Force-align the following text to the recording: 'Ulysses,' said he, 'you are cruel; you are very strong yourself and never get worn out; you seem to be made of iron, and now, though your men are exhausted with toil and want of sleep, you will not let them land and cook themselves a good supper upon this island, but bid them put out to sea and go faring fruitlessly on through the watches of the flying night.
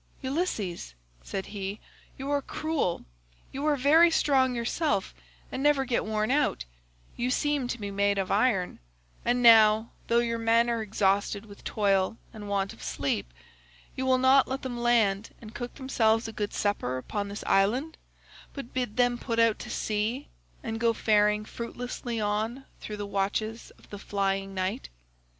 'Ulysses,' 0.23 0.95
said 1.21 1.45
he, 1.45 1.79
'you 2.17 2.31
are 2.31 2.41
cruel; 2.41 3.05
you 3.51 3.63
are 3.67 3.75
very 3.75 4.09
strong 4.09 4.55
yourself 4.55 5.13
and 5.51 5.61
never 5.61 5.85
get 5.85 6.03
worn 6.03 6.31
out; 6.31 6.65
you 7.15 7.29
seem 7.29 7.67
to 7.67 7.79
be 7.79 7.91
made 7.91 8.17
of 8.17 8.31
iron, 8.31 8.79
and 9.23 9.43
now, 9.43 9.91
though 10.07 10.17
your 10.17 10.39
men 10.39 10.71
are 10.71 10.81
exhausted 10.81 11.45
with 11.45 11.63
toil 11.63 12.17
and 12.33 12.49
want 12.49 12.73
of 12.73 12.81
sleep, 12.81 13.31
you 13.95 14.03
will 14.03 14.17
not 14.17 14.47
let 14.47 14.63
them 14.63 14.79
land 14.81 15.35
and 15.39 15.53
cook 15.53 15.75
themselves 15.75 16.27
a 16.27 16.31
good 16.33 16.51
supper 16.51 16.97
upon 16.97 17.27
this 17.27 17.43
island, 17.45 17.95
but 18.55 18.73
bid 18.73 18.97
them 18.97 19.19
put 19.19 19.37
out 19.37 19.59
to 19.59 19.69
sea 19.69 20.29
and 20.63 20.79
go 20.79 20.93
faring 20.93 21.45
fruitlessly 21.45 22.19
on 22.19 22.65
through 22.79 22.97
the 22.97 23.05
watches 23.05 23.69
of 23.77 23.87
the 23.91 23.99
flying 23.99 24.55
night. 24.55 24.89